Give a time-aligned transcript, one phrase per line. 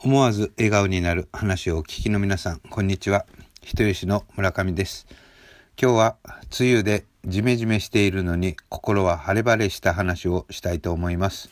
[0.00, 3.26] 思わず笑顔になる話をお聞きの皆さん、こんにちは。
[3.62, 5.08] 人吉の村上です。
[5.76, 6.16] 今日は
[6.56, 11.50] 梅雨でジメジメしているのに心は晴れ晴れした話をしたいと思います。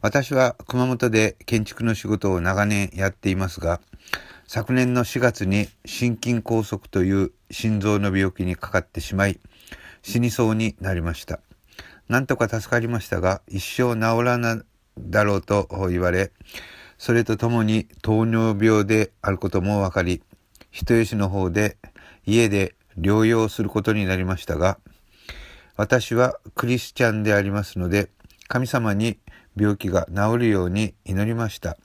[0.00, 3.80] 私は熊本で建築の仕事を長年やっていますが、
[4.48, 9.38] 昨年の4月に心筋梗塞という心臓の病気にかかってしまい、
[10.02, 11.38] 死にそうになりました。
[12.08, 14.62] なんとか助かりましたが、一生治らない
[14.98, 16.32] だろうと言われ、
[17.04, 20.22] それとともに糖尿病であることも分かり、
[20.70, 21.76] 人吉の方で
[22.24, 24.78] 家で療養することになりましたが、
[25.76, 28.08] 私はクリスチャンでありますので、
[28.48, 29.18] 神様に
[29.54, 31.76] 病気が治るように祈りました。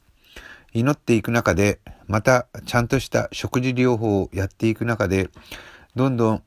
[0.72, 5.30] 祈っていく中で、またちゃんとした食事療法をやっていく中で、
[5.98, 6.44] どんどん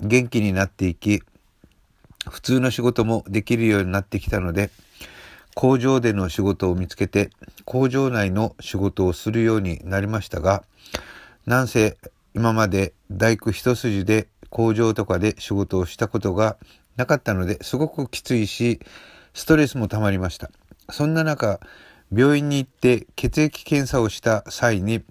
[0.00, 1.20] 元気になっていき、
[2.30, 4.70] 普通の仕事もできるようになってきたので、
[5.54, 7.30] 工場での仕事を見つけて
[7.64, 10.64] 工場内の仕事をするようになりましたが
[11.46, 11.98] なんせ
[12.34, 16.56] 今まで大工一筋で工場とかで仕事をしたことが
[16.96, 18.80] なかったのですごくきついし
[19.34, 20.50] ストレスもたまりました。
[20.90, 21.58] そんな中
[22.14, 25.02] 病院に行って血液検査をした際に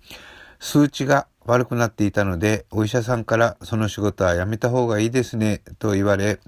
[0.59, 6.39] 数値が悪くなっていたのでお医者さんからその仕事はやめた方がいいですねと言われ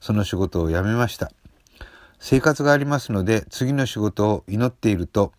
[0.00, 1.32] その仕事を辞めました。
[2.18, 5.32] 生活がありますので次の仕事を祈っていると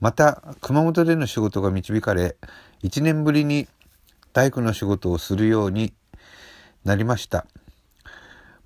[0.00, 2.36] また熊本での仕事が導かれ
[2.82, 3.68] 1年ぶりに
[4.32, 5.92] 大工の仕事をするように
[6.84, 7.46] なりました。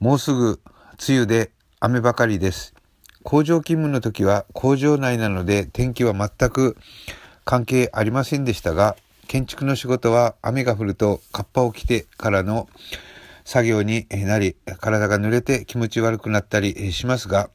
[0.01, 0.61] もうすぐ
[1.09, 2.75] 梅雨で雨ばかりです。
[3.23, 6.77] 工場勤務の時は工場内なので天気は全く
[7.45, 8.97] 関係ありませんでしたが
[9.27, 12.69] 建築の仕事は雨が降るとカッパを着てからの
[13.47, 17.49] 作業になり、体が濡れて気持ち悪くなったりしますが、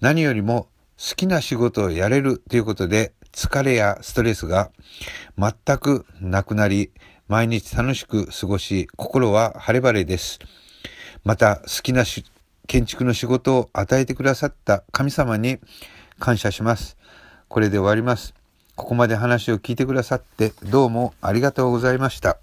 [0.00, 4.70] 何よりも好きな仕事をやれるということで、疲れやストレスが
[5.36, 6.90] 全くなくなり、
[7.28, 10.38] 毎日楽しく過ごし、心は晴れ晴れです。
[11.22, 12.04] また、好きな
[12.66, 15.58] 建築の仕事を与えてくださった神様に
[16.18, 16.96] 感謝します。
[17.48, 18.32] これで終わります。
[18.74, 22.38] ここまで話を聞いてくださってどうもありがとうございました。